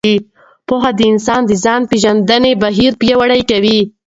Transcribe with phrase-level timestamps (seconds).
[0.67, 3.79] پوهه د انسان د ځان پېژندنې بهیر پیاوړی کوي.